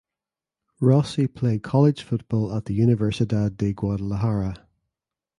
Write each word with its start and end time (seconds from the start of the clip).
Rossi 0.79 1.27
played 1.27 1.61
college 1.61 2.01
football 2.01 2.55
at 2.57 2.65
the 2.65 2.75
Universidad 2.75 3.55
de 3.55 3.71
Guadalajara. 3.71 4.67